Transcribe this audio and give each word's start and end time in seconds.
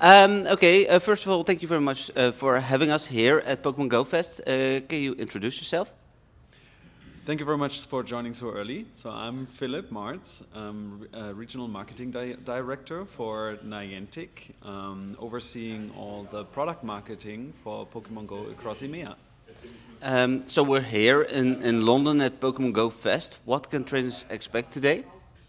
Um, 0.00 0.46
okay, 0.46 0.86
uh, 0.86 0.98
first 0.98 1.26
of 1.26 1.32
all, 1.32 1.42
thank 1.42 1.62
you 1.62 1.68
very 1.68 1.80
much 1.80 2.10
uh, 2.16 2.32
for 2.32 2.60
having 2.60 2.90
us 2.90 3.06
here 3.06 3.42
at 3.44 3.62
Pokemon 3.62 3.88
Go 3.88 4.04
Fest. 4.04 4.40
Uh, 4.40 4.80
can 4.88 5.00
you 5.00 5.14
introduce 5.14 5.58
yourself? 5.58 5.92
Thank 7.24 7.40
you 7.40 7.46
very 7.46 7.58
much 7.58 7.84
for 7.86 8.02
joining 8.02 8.32
so 8.32 8.50
early. 8.50 8.86
So 8.94 9.10
I'm 9.10 9.46
Philip 9.46 9.90
Marz, 9.90 10.42
uh, 10.54 11.34
Regional 11.34 11.68
Marketing 11.68 12.10
Di 12.10 12.36
Director 12.44 13.04
for 13.04 13.58
Niantic, 13.64 14.54
um, 14.62 15.16
overseeing 15.18 15.90
all 15.98 16.26
the 16.30 16.44
product 16.44 16.84
marketing 16.84 17.52
for 17.62 17.86
Pokemon 17.86 18.26
Go 18.28 18.46
across 18.46 18.82
EMEA. 18.82 19.14
Um, 20.00 20.46
so 20.46 20.62
we're 20.62 20.80
here 20.80 21.22
in, 21.22 21.60
in 21.62 21.84
London 21.84 22.20
at 22.20 22.40
Pokemon 22.40 22.72
Go 22.72 22.88
Fest. 22.88 23.38
What 23.44 23.68
can 23.68 23.84
trainers 23.84 24.24
expect 24.30 24.72
today? 24.72 25.04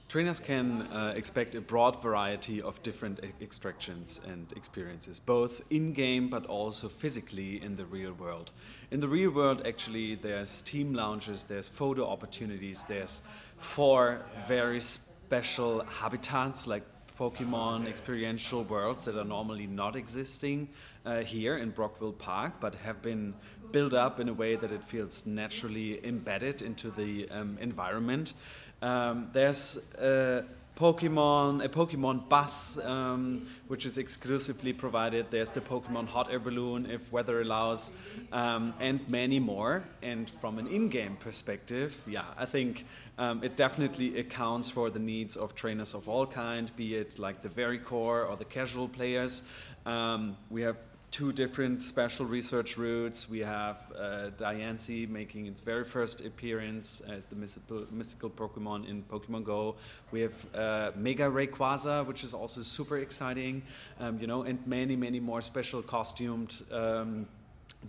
Trainers 0.09 0.39
can 0.39 0.87
uh, 0.91 1.13
expect 1.15 1.53
a 1.53 1.61
broad 1.61 2.01
variety 2.01 2.63
of 2.63 2.81
different 2.81 3.19
e 3.23 3.31
extractions 3.43 4.19
and 4.25 4.51
experiences, 4.55 5.19
both 5.19 5.61
in 5.69 5.93
game 5.93 6.29
but 6.29 6.47
also 6.47 6.89
physically 6.89 7.61
in 7.61 7.75
the 7.75 7.85
real 7.85 8.13
world. 8.13 8.51
In 8.89 9.01
the 9.01 9.07
real 9.07 9.29
world, 9.29 9.67
actually, 9.67 10.15
there's 10.15 10.63
team 10.63 10.95
lounges, 10.95 11.43
there's 11.43 11.69
photo 11.69 12.09
opportunities, 12.09 12.83
there's 12.85 13.21
four 13.57 14.25
very 14.47 14.79
special 14.79 15.83
habitats 15.85 16.65
like 16.65 16.85
Pokemon 17.19 17.85
experiential 17.85 18.63
worlds 18.63 19.05
that 19.05 19.15
are 19.15 19.25
normally 19.25 19.67
not 19.67 19.95
existing 19.95 20.69
uh, 21.05 21.21
here 21.21 21.57
in 21.57 21.69
Brockwell 21.71 22.13
Park, 22.13 22.53
but 22.59 22.73
have 22.75 23.01
been 23.03 23.35
built 23.71 23.93
up 23.93 24.19
in 24.19 24.29
a 24.29 24.33
way 24.33 24.55
that 24.55 24.71
it 24.71 24.83
feels 24.83 25.25
naturally 25.25 26.03
embedded 26.03 26.61
into 26.61 26.89
the 26.89 27.29
um, 27.29 27.57
environment. 27.61 28.33
Um, 28.81 29.29
there's 29.33 29.77
a 29.99 30.43
Pokemon, 30.79 31.61
a 31.65 31.67
Pokemon 31.67 32.29
bus, 32.29 32.77
um, 32.85 33.45
which 33.67 33.85
is 33.85 33.97
exclusively 33.97 34.71
provided. 34.71 35.25
There's 35.29 35.51
the 35.51 35.59
Pokemon 35.59 36.07
hot 36.07 36.31
air 36.31 36.39
balloon, 36.39 36.89
if 36.89 37.11
weather 37.11 37.41
allows, 37.41 37.91
um, 38.31 38.73
and 38.79 39.01
many 39.09 39.39
more. 39.39 39.83
And 40.01 40.29
from 40.39 40.57
an 40.57 40.67
in-game 40.67 41.17
perspective, 41.17 42.01
yeah, 42.07 42.23
I 42.37 42.45
think 42.45 42.85
um, 43.17 43.43
it 43.43 43.57
definitely 43.57 44.19
accounts 44.19 44.69
for 44.69 44.89
the 44.89 44.99
needs 44.99 45.35
of 45.35 45.53
trainers 45.53 45.93
of 45.93 46.07
all 46.07 46.25
kind, 46.25 46.71
be 46.77 46.95
it 46.95 47.19
like 47.19 47.41
the 47.41 47.49
very 47.49 47.77
core 47.77 48.23
or 48.23 48.37
the 48.37 48.45
casual 48.45 48.87
players. 48.87 49.43
Um, 49.85 50.37
we 50.49 50.61
have 50.61 50.77
two 51.11 51.31
different 51.31 51.81
special 51.81 52.25
research 52.25 52.77
routes. 52.77 53.29
We 53.29 53.39
have 53.39 53.77
uh, 53.97 54.29
Diancie 54.37 55.09
making 55.09 55.47
its 55.47 55.59
very 55.59 55.83
first 55.83 56.23
appearance 56.25 57.01
as 57.01 57.25
the 57.25 57.35
mystical, 57.35 58.29
Pokemon 58.29 58.87
in 58.87 59.03
Pokemon 59.03 59.43
Go. 59.43 59.75
We 60.11 60.21
have 60.21 60.55
uh, 60.55 60.91
Mega 60.95 61.23
Rayquaza, 61.23 62.05
which 62.05 62.23
is 62.23 62.33
also 62.33 62.61
super 62.61 62.97
exciting, 62.97 63.63
um, 63.99 64.19
you 64.19 64.27
know, 64.27 64.43
and 64.43 64.65
many, 64.67 64.95
many 64.95 65.19
more 65.19 65.41
special 65.41 65.81
costumed 65.81 66.53
um, 66.71 67.27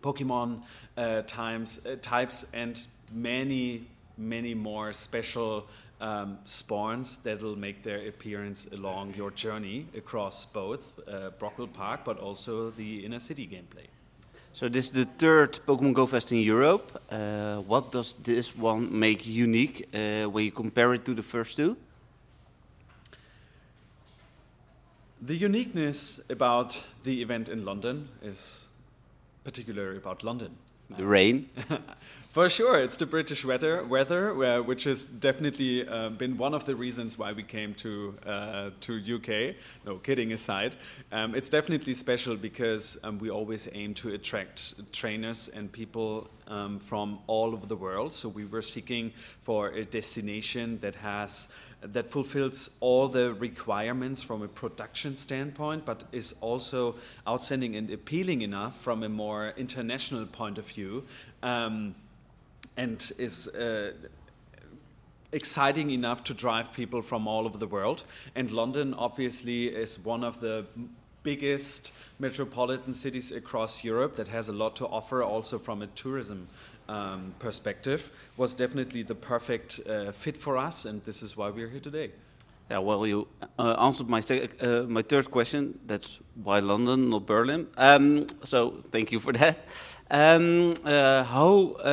Pokemon 0.00 0.62
uh, 0.96 1.22
times, 1.22 1.80
uh, 1.84 1.96
types 2.00 2.46
and 2.52 2.86
many, 3.12 3.86
many 4.16 4.54
more 4.54 4.92
special 4.92 5.66
um, 6.00 6.38
spawns 6.44 7.18
that 7.18 7.42
will 7.42 7.56
make 7.56 7.82
their 7.82 8.08
appearance 8.08 8.66
along 8.72 9.14
your 9.14 9.30
journey 9.30 9.86
across 9.96 10.46
both 10.46 10.98
uh, 11.06 11.30
Brockwell 11.38 11.72
Park 11.72 12.00
but 12.04 12.18
also 12.18 12.70
the 12.70 13.04
inner 13.04 13.18
city 13.18 13.46
gameplay. 13.46 13.86
So 14.52 14.68
this 14.68 14.86
is 14.86 14.92
the 14.92 15.04
third 15.04 15.60
Pokemon 15.66 15.94
Go 15.94 16.06
Fest 16.06 16.32
in 16.32 16.38
Europe. 16.38 17.00
Uh, 17.10 17.58
what 17.58 17.92
does 17.92 18.14
this 18.22 18.56
one 18.56 18.98
make 18.98 19.26
unique 19.26 19.88
uh, 19.94 20.24
when 20.24 20.44
you 20.44 20.50
compare 20.50 20.92
it 20.94 21.04
to 21.04 21.14
the 21.14 21.22
first 21.22 21.56
two? 21.56 21.76
The 25.22 25.36
uniqueness 25.36 26.20
about 26.30 26.82
the 27.04 27.22
event 27.22 27.48
in 27.48 27.64
London 27.64 28.08
is 28.22 28.66
particularly 29.44 29.98
about 29.98 30.24
London. 30.24 30.56
The 30.96 31.06
rain. 31.06 31.48
For 32.30 32.48
sure, 32.48 32.78
it's 32.78 32.96
the 32.96 33.06
British 33.06 33.44
weather, 33.44 33.82
weather 33.82 34.32
which 34.62 34.84
has 34.84 35.04
definitely 35.04 35.88
uh, 35.88 36.10
been 36.10 36.38
one 36.38 36.54
of 36.54 36.64
the 36.64 36.76
reasons 36.76 37.18
why 37.18 37.32
we 37.32 37.42
came 37.42 37.74
to 37.74 38.14
uh, 38.24 38.70
to 38.82 39.16
UK. 39.16 39.56
No, 39.84 39.96
kidding 39.96 40.32
aside, 40.32 40.76
um, 41.10 41.34
it's 41.34 41.50
definitely 41.50 41.92
special 41.92 42.36
because 42.36 42.96
um, 43.02 43.18
we 43.18 43.30
always 43.30 43.68
aim 43.72 43.94
to 43.94 44.14
attract 44.14 44.74
trainers 44.92 45.48
and 45.48 45.72
people 45.72 46.30
um, 46.46 46.78
from 46.78 47.18
all 47.26 47.52
over 47.52 47.66
the 47.66 47.74
world. 47.74 48.12
So 48.12 48.28
we 48.28 48.44
were 48.44 48.62
seeking 48.62 49.12
for 49.42 49.70
a 49.70 49.84
destination 49.84 50.78
that 50.82 50.94
has 50.94 51.48
that 51.82 52.12
fulfills 52.12 52.70
all 52.78 53.08
the 53.08 53.34
requirements 53.34 54.22
from 54.22 54.42
a 54.42 54.48
production 54.48 55.16
standpoint, 55.16 55.84
but 55.84 56.04
is 56.12 56.36
also 56.40 56.94
outstanding 57.26 57.74
and 57.74 57.90
appealing 57.90 58.42
enough 58.42 58.80
from 58.80 59.02
a 59.02 59.08
more 59.08 59.52
international 59.56 60.26
point 60.26 60.58
of 60.58 60.66
view. 60.66 61.02
Um, 61.42 61.96
and 62.76 63.12
is 63.18 63.48
uh, 63.48 63.92
exciting 65.32 65.90
enough 65.90 66.24
to 66.24 66.34
drive 66.34 66.72
people 66.72 67.02
from 67.02 67.28
all 67.28 67.46
over 67.46 67.58
the 67.58 67.66
world. 67.66 68.04
And 68.34 68.50
London, 68.50 68.94
obviously, 68.94 69.68
is 69.68 69.98
one 69.98 70.24
of 70.24 70.40
the 70.40 70.66
biggest 71.22 71.92
metropolitan 72.18 72.94
cities 72.94 73.30
across 73.32 73.84
Europe 73.84 74.16
that 74.16 74.28
has 74.28 74.48
a 74.48 74.52
lot 74.52 74.76
to 74.76 74.86
offer, 74.86 75.22
also 75.22 75.58
from 75.58 75.82
a 75.82 75.86
tourism 75.88 76.48
um, 76.88 77.34
perspective, 77.38 78.10
was 78.36 78.54
definitely 78.54 79.02
the 79.02 79.14
perfect 79.14 79.80
uh, 79.88 80.12
fit 80.12 80.36
for 80.36 80.56
us, 80.56 80.84
and 80.84 81.04
this 81.04 81.22
is 81.22 81.36
why 81.36 81.50
we're 81.50 81.68
here 81.68 81.80
today. 81.80 82.10
Yeah, 82.70 82.78
well, 82.78 83.04
you 83.04 83.26
uh, 83.58 83.74
answered 83.80 84.08
my 84.08 84.20
uh, 84.20 84.84
my 84.86 85.02
third 85.02 85.28
question. 85.28 85.80
That's 85.86 86.20
why 86.44 86.60
London, 86.60 87.10
not 87.10 87.26
Berlin. 87.26 87.66
Um, 87.76 88.26
so 88.44 88.84
thank 88.92 89.10
you 89.10 89.18
for 89.18 89.32
that. 89.40 89.58
Um, 90.08 90.74
uh, 90.84 91.24
how 91.24 91.74
uh, 91.84 91.88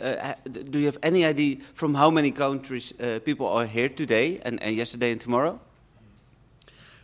uh, 0.00 0.34
do 0.70 0.78
you 0.78 0.86
have 0.86 0.98
any 1.02 1.26
idea 1.26 1.56
from 1.74 1.94
how 1.94 2.10
many 2.10 2.30
countries 2.30 2.94
uh, 2.98 3.18
people 3.22 3.46
are 3.46 3.66
here 3.66 3.90
today 3.90 4.40
and, 4.42 4.62
and, 4.62 4.74
yesterday 4.74 5.12
and 5.12 5.20
tomorrow? 5.20 5.60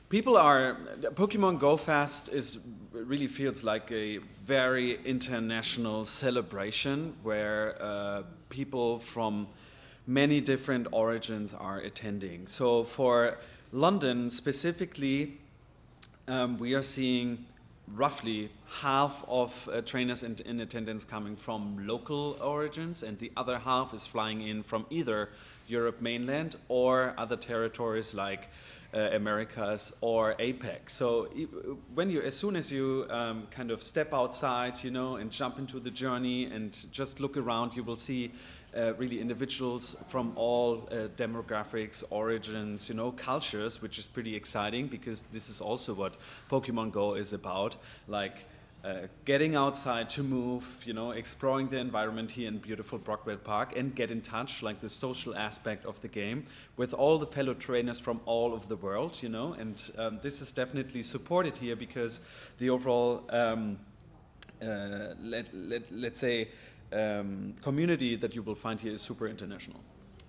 People 0.09 0.39
are 0.39 0.79
Pokemon 1.15 1.59
Go 1.59 1.77
Fest 1.77 2.31
is 2.33 2.59
really 2.93 3.27
feels 3.27 3.63
like 3.63 3.93
a 3.93 4.21
very 4.47 5.05
international 5.05 6.07
celebration 6.07 7.13
where 7.23 8.25
people 8.49 9.01
from 9.01 9.49
many 10.09 10.41
different 10.41 10.87
origins 10.91 11.53
are 11.53 11.79
attending. 11.79 12.47
So 12.47 12.83
for 12.83 13.37
London 13.73 14.31
specifically, 14.31 15.35
um, 16.27 16.57
we 16.57 16.75
are 16.75 16.83
seeing 16.83 17.45
roughly 17.95 18.51
half 18.81 19.23
of 19.29 19.69
uh, 19.71 19.83
trainers 19.83 20.23
in, 20.23 20.37
in, 20.47 20.61
attendance 20.61 21.05
coming 21.05 21.37
from 21.37 21.87
local 21.87 22.39
origins, 22.41 23.03
and 23.03 23.19
the 23.19 23.31
other 23.37 23.59
half 23.59 23.95
is 23.95 24.07
flying 24.07 24.47
in 24.47 24.63
from 24.63 24.87
either 24.91 25.29
Europe 25.69 26.01
mainland 26.01 26.57
or 26.69 27.15
other 27.19 27.37
territories 27.37 28.15
like 28.15 28.49
uh, 28.95 29.11
Americas 29.13 29.93
or 30.01 30.35
APAC. 30.35 30.89
So 30.89 31.29
when 31.95 32.11
you, 32.11 32.23
as 32.23 32.37
soon 32.37 32.57
as 32.57 32.73
you 32.73 33.07
um, 33.11 33.47
kind 33.51 33.71
of 33.71 33.83
step 33.83 34.15
outside, 34.15 34.83
you 34.83 34.91
know, 34.91 35.17
and 35.17 35.31
jump 35.31 35.59
into 35.59 35.79
the 35.81 35.91
journey 35.91 36.47
and 36.47 36.91
just 36.91 37.21
look 37.21 37.37
around, 37.37 37.77
you 37.77 37.83
will 37.83 37.97
see 37.97 38.33
uh, 38.77 38.95
really 38.95 39.21
individuals 39.21 39.97
from 40.09 40.33
all 40.37 40.89
uh, 40.91 41.09
demographics, 41.17 42.05
origins, 42.11 42.89
you 42.89 42.95
know, 42.95 43.13
cultures, 43.13 43.81
which 43.83 43.99
is 43.99 44.09
pretty 44.09 44.35
exciting 44.35 44.87
because 44.87 45.23
this 45.33 45.49
is 45.49 45.61
also 45.61 45.95
what 45.95 46.17
Pokemon 46.51 46.93
Go 46.93 47.15
is 47.15 47.33
about. 47.33 47.77
Like 48.07 48.47
uh, 48.89 49.07
getting 49.27 49.55
outside 49.55 50.09
to 50.09 50.23
move, 50.23 50.65
you 50.87 50.95
know, 50.95 51.11
exploring 51.11 51.69
the 51.69 51.79
environment 51.79 52.31
here 52.31 52.49
in 52.49 52.57
beautiful 52.57 52.99
Brockwell 52.99 53.37
Park 53.37 53.77
and 53.77 53.95
get 53.95 54.11
in 54.11 54.23
touch, 54.23 54.63
like 54.63 54.81
the 54.81 54.89
social 54.89 55.37
aspect 55.37 55.85
of 55.85 56.01
the 56.01 56.09
game, 56.09 56.47
with 56.79 56.95
all 56.95 57.19
the 57.19 57.27
fellow 57.27 57.53
trainers 57.53 58.01
from 58.01 58.19
all 58.25 58.55
over 58.55 58.67
the 58.67 58.77
world, 58.77 59.23
you 59.23 59.29
know, 59.29 59.53
and 59.55 59.91
um, 59.99 60.19
this 60.23 60.41
is 60.41 60.53
definitely 60.53 61.03
supported 61.03 61.57
here 61.57 61.77
because 61.77 62.21
the 62.59 62.71
overall, 62.71 63.25
um, 63.29 63.79
uh, 64.63 65.15
let, 65.21 65.53
let, 65.53 65.83
let's 65.91 66.21
say, 66.21 66.49
um, 66.91 67.55
community 67.63 68.17
that 68.17 68.35
you 68.35 68.43
will 68.43 68.55
find 68.55 68.81
here 68.81 68.93
is 68.93 69.03
super 69.03 69.29
international. 69.29 69.81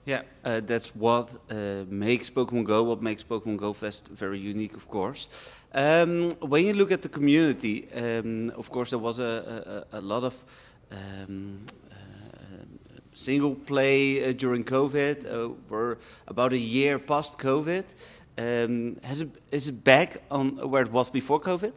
Yeah, 0.09 0.23
uh, 0.43 0.59
that's 0.61 0.95
what 0.95 1.29
uh, 1.51 1.85
makes 1.87 2.31
Pokemon 2.31 2.63
Go, 2.63 2.81
what 2.81 2.99
makes 2.99 3.21
Pokemon 3.21 3.57
Go 3.57 3.73
Fest 3.73 4.07
very 4.07 4.39
unique, 4.39 4.75
of 4.75 4.87
course. 4.87 5.53
Um, 5.71 6.31
when 6.39 6.65
you 6.65 6.73
look 6.73 6.91
at 6.91 7.03
the 7.03 7.09
community, 7.09 7.87
um, 7.93 8.49
of 8.57 8.71
course, 8.71 8.89
there 8.89 8.97
was 8.97 9.19
a, 9.19 9.85
a, 9.91 9.99
a 9.99 10.01
lot 10.01 10.23
of 10.23 10.43
um, 10.91 11.63
uh, 11.91 12.65
single 13.13 13.53
play 13.53 14.27
uh, 14.27 14.33
during 14.33 14.63
COVID. 14.63 15.31
Uh, 15.31 15.53
we're 15.69 15.97
about 16.27 16.53
a 16.53 16.57
year 16.57 16.97
past 16.97 17.37
COVID. 17.37 17.85
Um, 18.35 18.97
has 19.03 19.21
it, 19.21 19.29
is 19.51 19.69
it 19.69 19.83
back 19.83 20.23
on 20.31 20.57
where 20.71 20.81
it 20.81 20.91
was 20.91 21.11
before 21.11 21.39
COVID? 21.39 21.73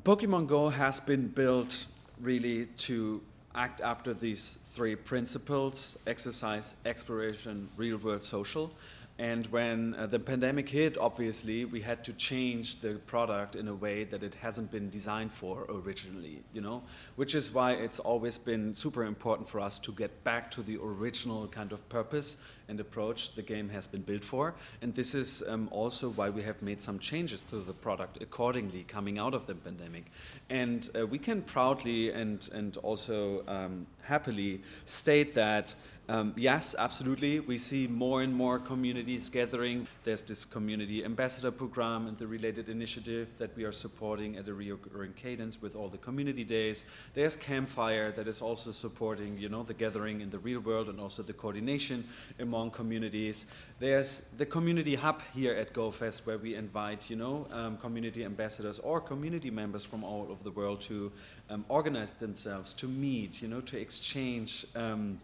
Pokemon 0.00 0.48
Go 0.48 0.70
has 0.70 0.98
been 0.98 1.28
built 1.28 1.86
really 2.20 2.66
to 2.88 3.20
act 3.58 3.80
after 3.80 4.14
these 4.14 4.56
three 4.70 4.94
principles 4.94 5.98
exercise, 6.06 6.76
exploration, 6.86 7.68
real 7.76 7.98
world 7.98 8.22
social. 8.22 8.70
And 9.18 9.46
when 9.46 9.96
uh, 9.98 10.06
the 10.06 10.20
pandemic 10.20 10.68
hit, 10.68 10.96
obviously, 10.96 11.64
we 11.64 11.80
had 11.80 12.04
to 12.04 12.12
change 12.12 12.80
the 12.80 12.94
product 13.06 13.56
in 13.56 13.66
a 13.66 13.74
way 13.74 14.04
that 14.04 14.22
it 14.22 14.36
hasn't 14.36 14.70
been 14.70 14.90
designed 14.90 15.32
for 15.32 15.66
originally, 15.68 16.44
you 16.52 16.60
know, 16.60 16.82
which 17.16 17.34
is 17.34 17.52
why 17.52 17.72
it's 17.72 17.98
always 17.98 18.38
been 18.38 18.72
super 18.72 19.04
important 19.04 19.48
for 19.48 19.58
us 19.58 19.80
to 19.80 19.92
get 19.92 20.22
back 20.22 20.52
to 20.52 20.62
the 20.62 20.78
original 20.80 21.48
kind 21.48 21.72
of 21.72 21.88
purpose 21.88 22.36
and 22.68 22.78
approach 22.78 23.34
the 23.34 23.42
game 23.42 23.68
has 23.68 23.88
been 23.88 24.02
built 24.02 24.24
for. 24.24 24.54
And 24.82 24.94
this 24.94 25.16
is 25.16 25.42
um, 25.48 25.68
also 25.72 26.10
why 26.10 26.30
we 26.30 26.42
have 26.42 26.60
made 26.62 26.80
some 26.80 27.00
changes 27.00 27.42
to 27.44 27.56
the 27.56 27.72
product 27.72 28.22
accordingly 28.22 28.84
coming 28.84 29.18
out 29.18 29.34
of 29.34 29.46
the 29.46 29.54
pandemic. 29.54 30.04
And 30.48 30.88
uh, 30.94 31.06
we 31.06 31.18
can 31.18 31.42
proudly 31.42 32.12
and, 32.12 32.48
and 32.52 32.76
also 32.78 33.42
um, 33.48 33.86
happily 34.02 34.62
state 34.84 35.34
that 35.34 35.74
um, 36.10 36.32
yes, 36.36 36.74
absolutely. 36.78 37.40
We 37.40 37.58
see 37.58 37.86
more 37.86 38.22
and 38.22 38.34
more 38.34 38.58
communities 38.58 39.28
gathering. 39.28 39.86
There's 40.04 40.22
this 40.22 40.46
community 40.46 41.04
ambassador 41.04 41.50
program 41.50 42.06
and 42.06 42.16
the 42.16 42.26
related 42.26 42.70
initiative 42.70 43.28
that 43.36 43.54
we 43.54 43.64
are 43.64 43.72
supporting 43.72 44.38
at 44.38 44.48
a 44.48 44.54
recurring 44.54 45.12
cadence 45.12 45.60
with 45.60 45.76
all 45.76 45.88
the 45.88 45.98
community 45.98 46.44
days. 46.44 46.86
There's 47.12 47.36
Campfire 47.36 48.10
that 48.12 48.26
is 48.26 48.40
also 48.40 48.72
supporting, 48.72 49.36
you 49.36 49.50
know, 49.50 49.62
the 49.62 49.74
gathering 49.74 50.22
in 50.22 50.30
the 50.30 50.38
real 50.38 50.60
world 50.60 50.88
and 50.88 50.98
also 50.98 51.22
the 51.22 51.34
coordination 51.34 52.08
among 52.38 52.70
communities. 52.70 53.44
There's 53.78 54.22
the 54.38 54.46
community 54.46 54.94
hub 54.94 55.22
here 55.34 55.54
at 55.54 55.74
GoFest 55.74 56.24
where 56.24 56.38
we 56.38 56.54
invite, 56.54 57.10
you 57.10 57.16
know, 57.16 57.46
um, 57.52 57.76
community 57.76 58.24
ambassadors 58.24 58.78
or 58.78 59.02
community 59.02 59.50
members 59.50 59.84
from 59.84 60.04
all 60.04 60.28
over 60.30 60.42
the 60.42 60.52
world 60.52 60.80
to 60.82 61.12
um, 61.50 61.66
organize 61.68 62.12
themselves, 62.12 62.72
to 62.74 62.86
meet, 62.86 63.42
you 63.42 63.48
know, 63.48 63.60
to 63.60 63.78
exchange. 63.78 64.64
Um, 64.74 65.20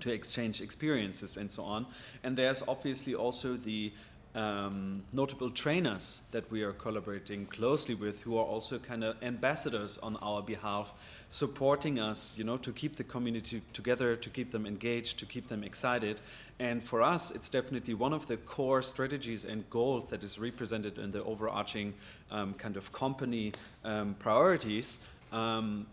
to 0.00 0.12
exchange 0.12 0.60
experiences 0.60 1.36
and 1.36 1.50
so 1.50 1.62
on. 1.64 1.86
And 2.22 2.36
there's 2.36 2.62
obviously 2.66 3.14
also 3.14 3.56
the 3.56 3.92
um, 4.36 5.02
notable 5.14 5.50
trainers 5.50 6.22
that 6.30 6.50
we 6.50 6.62
are 6.62 6.72
collaborating 6.72 7.46
closely 7.46 7.94
with 7.94 8.20
who 8.20 8.36
are 8.36 8.44
also 8.44 8.78
kind 8.78 9.02
of 9.02 9.16
ambassadors 9.22 9.96
on 9.98 10.16
our 10.16 10.42
behalf 10.42 10.92
supporting 11.30 11.98
us 11.98 12.34
you 12.36 12.44
know 12.44 12.58
to 12.58 12.70
keep 12.72 12.96
the 12.96 13.04
community 13.04 13.62
together 13.72 14.14
to 14.14 14.28
keep 14.28 14.50
them 14.50 14.66
engaged 14.66 15.18
to 15.18 15.26
keep 15.26 15.48
them 15.48 15.64
excited 15.64 16.20
and 16.58 16.82
for 16.82 17.00
us 17.00 17.30
it's 17.30 17.48
definitely 17.48 17.94
one 17.94 18.12
of 18.12 18.26
the 18.26 18.36
core 18.36 18.82
strategies 18.82 19.46
and 19.46 19.68
goals 19.70 20.10
that 20.10 20.22
is 20.22 20.38
represented 20.38 20.98
in 20.98 21.10
the 21.10 21.24
overarching 21.24 21.94
um, 22.30 22.52
kind 22.54 22.76
of 22.76 22.92
company 22.92 23.52
um, 23.84 24.14
priorities 24.18 25.00
um, 25.32 25.86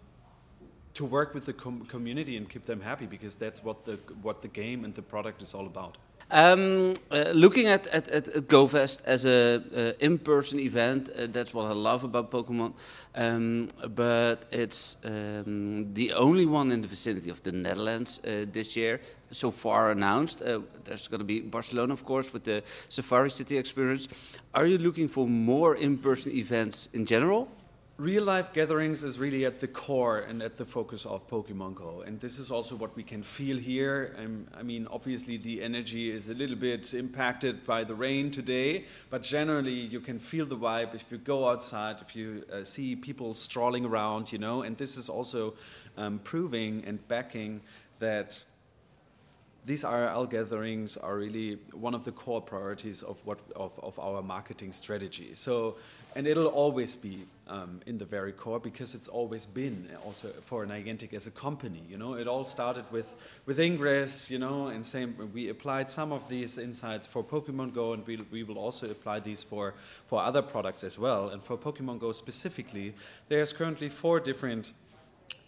to 0.94 1.06
work 1.06 1.34
with 1.34 1.46
the 1.46 1.54
com 1.54 1.86
community 1.86 2.38
and 2.38 2.50
keep 2.50 2.66
them 2.66 2.82
happy 2.82 3.06
because 3.06 3.36
that's 3.36 3.64
what 3.64 3.86
the 3.86 3.98
what 4.22 4.42
the 4.42 4.48
game 4.48 4.86
and 4.86 4.94
the 4.96 5.02
product 5.02 5.42
is 5.42 5.54
all 5.54 5.66
about. 5.66 5.98
Um, 6.32 6.96
uh, 7.12 7.32
looking 7.34 7.68
at, 7.68 7.86
at, 7.88 8.08
at, 8.08 8.26
GoFest 8.48 9.04
as 9.06 9.26
a 9.26 9.62
uh, 9.76 9.92
in-person 10.00 10.60
event, 10.60 11.10
uh, 11.10 11.28
that's 11.30 11.54
what 11.54 11.66
I 11.66 11.74
love 11.74 12.04
about 12.04 12.32
Pokemon. 12.32 12.74
Um, 13.14 13.70
but 13.94 14.46
it's 14.52 14.98
um, 15.04 15.94
the 15.94 16.14
only 16.14 16.46
one 16.46 16.72
in 16.72 16.82
the 16.82 16.88
vicinity 16.88 17.30
of 17.30 17.44
the 17.44 17.52
Netherlands 17.52 18.20
uh, 18.24 18.46
this 18.52 18.76
year. 18.76 19.02
So 19.32 19.52
far 19.52 19.92
announced. 19.92 20.42
Uh, 20.42 20.62
there's 20.86 21.08
going 21.08 21.20
to 21.20 21.26
be 21.26 21.42
Barcelona, 21.42 21.94
of 21.94 22.04
course, 22.06 22.34
with 22.34 22.46
the 22.46 22.64
Safari 22.90 23.30
City 23.30 23.58
experience. 23.58 24.08
Are 24.54 24.66
you 24.66 24.78
looking 24.78 25.08
for 25.08 25.28
more 25.28 25.76
in-person 25.76 26.32
events 26.32 26.90
in 26.94 27.06
general? 27.06 27.48
Real 28.04 28.24
life 28.26 28.52
gatherings 28.52 29.02
is 29.02 29.18
really 29.18 29.46
at 29.46 29.62
the 29.62 29.68
core 29.68 30.20
and 30.20 30.44
at 30.44 30.58
the 30.58 30.66
focus 30.66 31.06
of 31.06 31.26
Pokemon 31.30 31.74
Go. 31.74 32.04
And 32.06 32.20
this 32.20 32.38
is 32.38 32.52
also 32.52 32.76
what 32.76 32.94
we 32.98 33.04
can 33.04 33.24
feel 33.24 33.58
here. 33.58 34.14
Um, 34.20 34.46
I 34.54 34.62
mean, 34.62 34.88
obviously, 34.92 35.38
the 35.38 35.64
energy 35.64 36.12
is 36.12 36.28
a 36.28 36.34
little 36.34 36.58
bit 36.58 36.94
impacted 36.94 37.66
by 37.66 37.86
the 37.86 37.96
rain 37.96 38.30
today, 38.30 38.86
but 39.10 39.24
generally, 39.24 39.72
you 39.72 40.02
can 40.02 40.20
feel 40.20 40.46
the 40.46 40.58
vibe 40.58 40.94
if 40.94 41.06
you 41.10 41.18
go 41.18 41.48
outside, 41.48 41.96
if 42.02 42.14
you 42.14 42.44
uh, 42.52 42.66
see 42.66 42.94
people 42.98 43.34
strolling 43.34 43.86
around, 43.86 44.34
you 44.34 44.38
know. 44.38 44.64
And 44.64 44.76
this 44.76 44.98
is 44.98 45.08
also 45.08 45.54
um, 45.96 46.20
proving 46.26 46.84
and 46.86 47.08
backing 47.08 47.62
that 48.00 48.44
these 49.66 49.86
IRL 49.86 50.30
gatherings 50.30 50.98
are 50.98 51.16
really 51.16 51.58
one 51.72 51.96
of 51.96 52.04
the 52.04 52.12
core 52.12 52.42
priorities 52.42 53.02
of 53.02 53.18
what 53.24 53.40
of, 53.56 53.72
of 53.82 53.98
our 53.98 54.22
marketing 54.22 54.74
strategy. 54.74 55.34
So, 55.34 55.78
and 56.16 56.28
it'll 56.28 56.48
always 56.48 56.96
be 56.96 57.26
um, 57.48 57.82
in 57.86 57.98
the 57.98 58.06
very 58.06 58.32
core 58.32 58.60
because 58.60 58.96
it's 58.96 59.08
always 59.08 59.46
been 59.46 59.90
also 60.06 60.30
for 60.46 60.66
Niantic 60.66 61.14
as 61.14 61.28
a 61.28 61.32
company. 61.32 61.82
You 61.90 61.98
know, 61.98 62.14
it 62.14 62.28
all 62.28 62.46
started 62.46 62.86
with 62.92 63.16
with 63.46 63.60
Ingress. 63.60 64.32
You 64.32 64.40
know, 64.40 64.68
and 64.68 64.86
same 64.86 65.16
we 65.34 65.50
applied 65.50 65.90
some 65.90 66.12
of 66.12 66.28
these 66.30 66.58
insights 66.58 67.08
for 67.08 67.24
Pokemon 67.24 67.74
Go, 67.74 67.94
and 67.94 68.06
we 68.08 68.18
we 68.32 68.44
will 68.44 68.58
also 68.58 68.90
apply 68.90 69.20
these 69.20 69.44
for 69.44 69.74
for 70.08 70.22
other 70.22 70.42
products 70.42 70.84
as 70.84 70.98
well. 70.98 71.30
And 71.30 71.44
for 71.44 71.58
Pokemon 71.58 72.00
Go 72.00 72.12
specifically, 72.12 72.94
there's 73.30 73.54
currently 73.54 73.90
four 73.90 74.20
different 74.20 74.74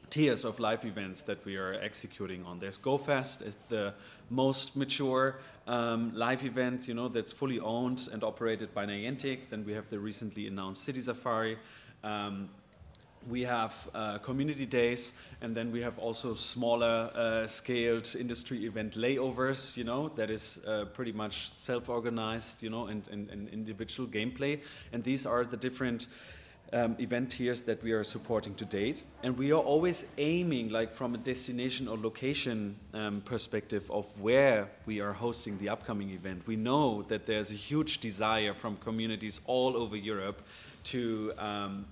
tiers 0.09 0.45
of 0.45 0.59
live 0.59 0.85
events 0.85 1.23
that 1.23 1.43
we 1.45 1.57
are 1.57 1.73
executing 1.73 2.45
on. 2.45 2.59
There's 2.59 2.77
GoFest, 2.77 3.45
is 3.45 3.57
the 3.69 3.93
most 4.29 4.75
mature 4.75 5.39
um, 5.67 6.11
live 6.13 6.45
event, 6.45 6.87
you 6.87 6.93
know, 6.93 7.07
that's 7.07 7.31
fully 7.31 7.59
owned 7.59 8.09
and 8.11 8.23
operated 8.23 8.73
by 8.73 8.85
Niantic. 8.85 9.49
Then 9.49 9.65
we 9.65 9.73
have 9.73 9.89
the 9.89 9.99
recently 9.99 10.47
announced 10.47 10.83
City 10.83 11.01
Safari. 11.01 11.57
Um, 12.03 12.49
we 13.27 13.41
have 13.41 13.89
uh, 13.95 14.19
community 14.19 14.65
days, 14.65 15.13
and 15.41 15.55
then 15.55 15.71
we 15.71 15.81
have 15.81 15.97
also 15.97 16.35
smaller 16.35 17.09
uh, 17.15 17.47
scaled 17.47 18.15
industry 18.19 18.65
event 18.65 18.93
layovers, 18.93 19.75
you 19.75 19.83
know, 19.83 20.09
that 20.09 20.29
is 20.29 20.63
uh, 20.67 20.85
pretty 20.93 21.11
much 21.11 21.51
self 21.51 21.89
organized, 21.89 22.61
you 22.61 22.69
know, 22.69 22.85
and, 22.87 23.07
and, 23.07 23.29
and, 23.31 23.49
individual 23.49 24.07
gameplay. 24.07 24.61
And 24.93 25.03
these 25.03 25.25
are 25.25 25.43
the 25.43 25.57
different 25.57 26.07
um, 26.75 26.95
event 26.99 27.31
tiers 27.31 27.61
that 27.63 27.81
we 27.81 27.93
are 27.93 28.03
supporting 28.03 28.53
to 28.55 28.65
date. 28.65 29.03
And 29.23 29.37
we 29.37 29.53
are 29.53 29.61
always 29.61 30.07
aiming, 30.17 30.69
like 30.69 30.91
from 30.91 31.15
a 31.15 31.17
destination 31.17 31.87
or 31.87 31.97
location 31.97 32.75
um, 32.93 33.21
perspective, 33.21 33.89
of 33.89 34.05
where 34.19 34.67
we 34.85 34.99
are 34.99 35.13
hosting 35.13 35.57
the 35.57 35.69
upcoming 35.69 36.09
event. 36.09 36.45
We 36.45 36.57
know 36.57 37.03
that 37.03 37.25
there's 37.25 37.49
a 37.51 37.55
huge 37.55 37.99
desire 37.99 38.53
from 38.53 38.75
communities 38.77 39.39
all 39.47 39.77
over 39.77 39.95
Europe 39.95 40.41
to 40.85 41.33
um, 41.37 41.85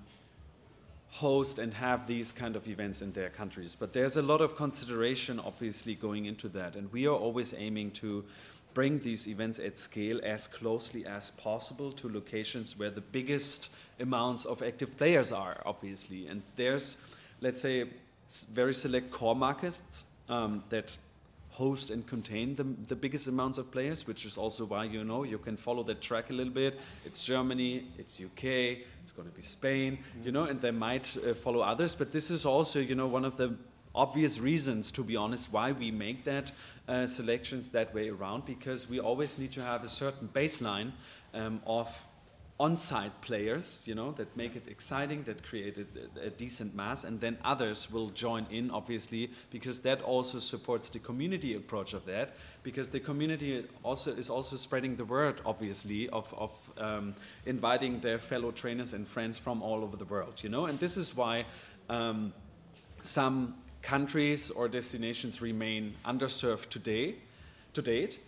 host 1.09 1.59
and 1.59 1.73
have 1.73 2.05
these 2.05 2.33
kind 2.33 2.57
of 2.57 2.67
events 2.67 3.01
in 3.01 3.13
their 3.13 3.29
countries. 3.29 3.77
But 3.79 3.93
there's 3.93 4.17
a 4.17 4.21
lot 4.21 4.41
of 4.41 4.57
consideration, 4.57 5.39
obviously, 5.39 5.95
going 5.95 6.25
into 6.25 6.49
that. 6.49 6.75
And 6.75 6.91
we 6.91 7.07
are 7.07 7.15
always 7.15 7.53
aiming 7.57 7.91
to 7.91 8.25
bring 8.73 8.99
these 8.99 9.27
events 9.27 9.59
at 9.59 9.77
scale 9.77 10.19
as 10.23 10.47
closely 10.47 11.05
as 11.05 11.31
possible 11.31 11.91
to 11.91 12.09
locations 12.09 12.77
where 12.77 12.89
the 12.89 13.01
biggest 13.01 13.69
amounts 13.99 14.45
of 14.45 14.61
active 14.63 14.97
players 14.97 15.31
are, 15.31 15.61
obviously. 15.65 16.27
And 16.27 16.41
there's, 16.55 16.97
let's 17.41 17.61
say, 17.61 17.85
very 18.51 18.73
select 18.73 19.11
core 19.11 19.35
markets 19.35 20.05
um, 20.29 20.63
that 20.69 20.97
host 21.53 21.91
and 21.91 22.05
contain 22.07 22.55
the, 22.55 22.63
the 22.87 22.95
biggest 22.95 23.27
amounts 23.27 23.59
of 23.59 23.69
players, 23.71 24.07
which 24.07 24.25
is 24.25 24.37
also 24.37 24.65
why 24.65 24.83
you 24.83 25.03
know 25.03 25.23
you 25.23 25.37
can 25.37 25.55
follow 25.55 25.83
that 25.83 26.01
track 26.01 26.31
a 26.31 26.33
little 26.33 26.53
bit. 26.53 26.79
It's 27.05 27.23
Germany, 27.23 27.85
it's 27.99 28.19
UK, 28.19 28.43
it's 29.03 29.11
going 29.15 29.29
to 29.29 29.35
be 29.35 29.43
Spain, 29.43 29.99
you 30.23 30.31
know, 30.31 30.45
and 30.45 30.59
they 30.59 30.71
might 30.71 31.15
uh, 31.17 31.35
follow 31.35 31.61
others. 31.61 31.95
But 31.95 32.11
this 32.11 32.31
is 32.31 32.45
also, 32.45 32.79
you 32.79 32.95
know, 32.95 33.05
one 33.05 33.23
of 33.23 33.37
the 33.37 33.55
obvious 33.95 34.39
reasons, 34.39 34.91
to 34.91 35.03
be 35.03 35.15
honest, 35.15 35.51
why 35.51 35.71
we 35.71 35.91
make 35.91 36.23
that 36.23 36.51
uh, 36.87 37.05
selections 37.05 37.69
that 37.69 37.93
way 37.93 38.09
around, 38.09 38.45
because 38.45 38.89
we 38.89 38.99
always 38.99 39.37
need 39.37 39.51
to 39.51 39.61
have 39.61 39.83
a 39.83 39.89
certain 39.89 40.27
baseline 40.33 40.91
um, 41.33 41.61
of 41.65 42.03
on-site 42.59 43.19
players, 43.21 43.81
you 43.85 43.95
know, 43.95 44.11
that 44.11 44.37
make 44.37 44.55
it 44.55 44.67
exciting, 44.67 45.23
that 45.23 45.43
create 45.43 45.77
a, 45.77 46.27
a, 46.27 46.29
decent 46.29 46.73
mass, 46.75 47.03
and 47.03 47.19
then 47.19 47.35
others 47.43 47.91
will 47.91 48.09
join 48.09 48.45
in, 48.51 48.69
obviously, 48.69 49.29
because 49.49 49.81
that 49.81 50.01
also 50.03 50.37
supports 50.37 50.87
the 50.89 50.99
community 50.99 51.55
approach 51.55 51.93
of 51.93 52.05
that, 52.05 52.35
because 52.61 52.87
the 52.87 52.99
community 52.99 53.65
also 53.81 54.11
is 54.11 54.29
also 54.29 54.55
spreading 54.55 54.95
the 54.95 55.05
word, 55.05 55.41
obviously, 55.45 56.07
of, 56.09 56.31
of 56.37 56.51
um, 56.77 57.15
inviting 57.47 57.99
their 58.01 58.19
fellow 58.19 58.51
trainers 58.51 58.93
and 58.93 59.07
friends 59.07 59.37
from 59.37 59.63
all 59.63 59.83
over 59.83 59.97
the 59.97 60.05
world, 60.05 60.41
you 60.43 60.49
know, 60.49 60.67
and 60.67 60.79
this 60.79 60.95
is 60.95 61.15
why 61.15 61.45
um, 61.89 62.31
some 63.01 63.55
countries 63.83 64.49
or 64.49 64.67
destinations 64.67 65.41
remain 65.41 65.93
underserved 66.05 66.69
today, 66.69 67.15
to 67.73 67.81
date, 67.81 68.19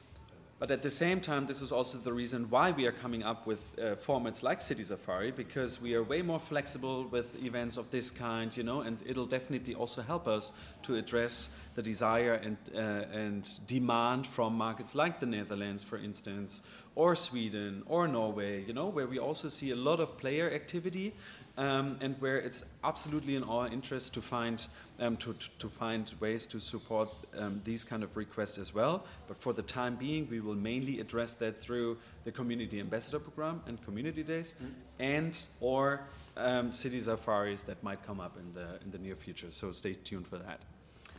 but 0.57 0.71
at 0.71 0.81
the 0.81 0.89
same 0.89 1.19
time, 1.19 1.45
this 1.45 1.61
is 1.61 1.73
also 1.73 1.97
the 1.97 2.13
reason 2.13 2.49
why 2.49 2.71
we 2.71 2.85
are 2.85 2.91
coming 2.93 3.23
up 3.23 3.45
with 3.45 3.59
uh, 3.77 3.95
formats 3.95 4.41
like 4.41 4.61
City 4.61 4.83
Safari, 4.83 5.31
because 5.31 5.81
we 5.81 5.95
are 5.95 6.03
way 6.03 6.21
more 6.21 6.39
flexible 6.39 7.03
with 7.11 7.43
events 7.43 7.75
of 7.75 7.91
this 7.91 8.09
kind, 8.09 8.55
you 8.55 8.63
know, 8.63 8.79
and 8.81 8.97
it'll 9.05 9.25
definitely 9.25 9.75
also 9.75 10.01
help 10.01 10.29
us 10.29 10.53
to 10.83 10.95
address 10.95 11.49
the 11.75 11.81
desire 11.81 12.35
and, 12.35 12.55
uh, 12.73 12.79
and 13.11 13.67
demand 13.67 14.25
from 14.25 14.55
markets 14.55 14.95
like 14.95 15.19
the 15.19 15.25
Netherlands, 15.25 15.83
for 15.83 15.97
instance, 15.97 16.61
or 16.95 17.15
Sweden 17.15 17.83
or 17.85 18.07
Norway, 18.07 18.63
you 18.63 18.71
know, 18.71 18.87
where 18.87 19.07
we 19.07 19.19
also 19.19 19.49
see 19.49 19.71
a 19.71 19.75
lot 19.75 19.99
of 19.99 20.17
player 20.17 20.49
activity 20.49 21.13
um, 21.57 21.97
and 22.01 22.15
where 22.19 22.37
it's 22.37 22.63
absolutely 22.83 23.35
in 23.35 23.43
our 23.43 23.67
interest 23.67 24.13
to 24.13 24.21
find 24.21 24.67
um, 24.99 25.17
to, 25.17 25.35
to, 25.59 25.67
find 25.67 26.13
ways 26.19 26.45
to 26.45 26.59
support 26.59 27.09
um, 27.37 27.61
these 27.65 27.83
kind 27.83 28.03
of 28.03 28.15
requests 28.15 28.57
as 28.57 28.73
well. 28.73 29.03
But 29.27 29.37
for 29.37 29.51
the 29.53 29.61
time 29.61 29.95
being, 29.95 30.27
we 30.29 30.39
will 30.39 30.55
mainly 30.55 31.01
address 31.01 31.33
that 31.35 31.61
through 31.61 31.97
the 32.23 32.31
community 32.31 32.79
ambassador 32.79 33.19
program 33.19 33.61
and 33.67 33.83
community 33.83 34.23
days, 34.23 34.55
mm. 34.63 34.69
and 34.99 35.37
or 35.59 36.01
um, 36.37 36.71
city 36.71 36.99
safaris 36.99 37.63
that 37.63 37.81
might 37.83 38.05
come 38.05 38.19
up 38.19 38.37
in 38.37 38.53
the 38.53 38.79
in 38.83 38.91
the 38.91 38.97
near 38.97 39.15
future. 39.15 39.51
So 39.51 39.71
stay 39.71 39.93
tuned 39.93 40.27
for 40.27 40.37
that. 40.37 40.61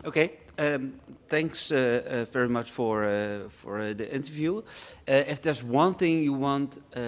Okay, 0.04 0.32
um, 0.58 1.00
thanks 1.28 1.72
uh, 1.72 2.02
uh, 2.06 2.32
very 2.32 2.48
much 2.48 2.70
for 2.70 3.04
uh, 3.04 3.48
for 3.48 3.80
uh, 3.80 3.92
the 3.92 4.14
interview. 4.14 4.58
Uh, 4.58 5.24
if 5.26 5.40
there's 5.42 5.62
one 5.62 5.94
thing 5.94 6.22
you 6.22 6.32
want 6.32 6.78
uh, 6.94 7.00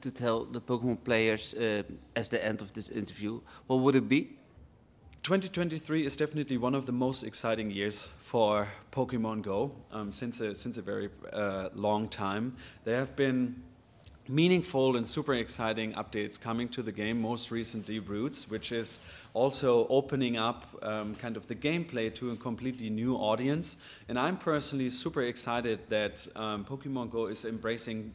to 0.00 0.10
tell 0.10 0.44
the 0.44 0.60
Pokemon 0.60 1.02
players 1.04 1.54
as 2.16 2.28
the 2.28 2.44
end 2.44 2.60
of 2.60 2.72
this 2.72 2.88
interview, 2.88 3.40
what 3.66 3.80
would 3.80 3.96
it 3.96 4.08
be? 4.08 4.36
2023 5.22 6.06
is 6.06 6.16
definitely 6.16 6.56
one 6.56 6.74
of 6.74 6.86
the 6.86 6.92
most 6.92 7.22
exciting 7.22 7.70
years 7.70 8.08
for 8.20 8.68
Pokemon 8.92 9.42
Go 9.42 9.72
um, 9.92 10.10
since 10.10 10.40
a, 10.40 10.54
since 10.54 10.78
a 10.78 10.82
very 10.82 11.10
long 11.74 12.08
time. 12.08 12.56
There 12.84 12.96
have 12.96 13.14
been 13.14 13.62
meaningful 14.28 14.96
and 14.96 15.08
super 15.08 15.34
exciting 15.34 15.94
updates 15.94 16.38
coming 16.38 16.68
to 16.68 16.82
the 16.82 16.92
game, 16.92 17.20
most 17.20 17.50
recently 17.50 17.98
Routes, 17.98 18.50
which 18.50 18.72
is 18.72 19.00
also 19.32 19.86
opening 19.88 20.36
up 20.36 20.66
um, 20.82 21.14
kind 21.14 21.36
of 21.36 21.46
the 21.48 21.54
gameplay 21.54 22.14
to 22.14 22.30
a 22.30 22.36
completely 22.36 22.90
new 22.90 23.14
audience. 23.16 23.78
And 24.08 24.18
I'm 24.18 24.36
personally 24.36 24.90
super 24.90 25.22
excited 25.22 25.80
that 25.88 26.26
um, 26.36 26.64
Pokemon 26.64 27.10
Go 27.10 27.26
is 27.26 27.44
embracing 27.44 28.12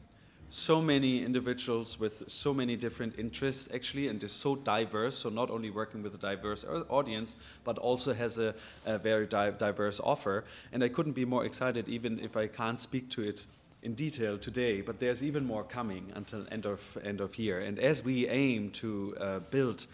so 0.50 0.80
many 0.80 1.24
individuals 1.24 2.00
with 2.00 2.24
so 2.28 2.54
many 2.54 2.76
different 2.76 3.18
interests 3.18 3.68
actually 3.74 4.08
and 4.08 4.22
is 4.22 4.32
so 4.32 4.56
diverse 4.56 5.18
so 5.18 5.28
not 5.28 5.50
only 5.50 5.72
working 5.72 6.04
with 6.04 6.14
a 6.14 6.18
diverse 6.20 6.64
audience 6.90 7.38
but 7.64 7.80
also 7.80 8.14
has 8.14 8.38
a, 8.38 8.54
a 8.86 9.00
very 9.00 9.26
di 9.26 9.50
diverse 9.50 10.00
offer 10.04 10.44
and 10.72 10.84
i 10.84 10.88
couldn't 10.88 11.14
be 11.14 11.26
more 11.26 11.44
excited 11.44 11.90
even 11.90 12.20
if 12.20 12.38
i 12.38 12.46
can't 12.46 12.80
speak 12.80 13.10
to 13.10 13.24
it 13.24 13.48
in 13.84 13.94
detail 13.94 14.38
today, 14.38 14.82
but 14.82 15.00
there's 15.00 15.22
even 15.22 15.46
more 15.46 15.64
coming 15.64 16.12
until 16.16 16.46
end 16.52 16.66
of 16.66 16.98
end 17.04 17.22
of 17.22 17.38
year. 17.38 17.60
And 17.60 17.78
as 17.80 18.04
we 18.04 18.28
aim 18.30 18.72
to 18.72 19.16
uh, 19.20 19.40
build 19.52 19.86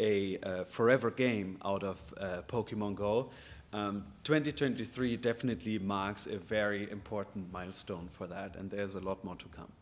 a 0.00 0.38
uh, 0.38 0.64
forever 0.64 1.10
game 1.10 1.58
out 1.64 1.82
of 1.82 1.98
uh, 2.18 2.42
Pokemon 2.48 2.94
Go, 2.94 3.30
um, 3.72 4.04
2023 4.24 5.16
definitely 5.16 5.78
marks 5.78 6.26
a 6.26 6.38
very 6.38 6.90
important 6.90 7.52
milestone 7.52 8.08
for 8.12 8.26
that, 8.26 8.56
and 8.56 8.70
there's 8.70 8.94
a 8.94 9.00
lot 9.00 9.24
more 9.24 9.36
to 9.36 9.46
come. 9.48 9.72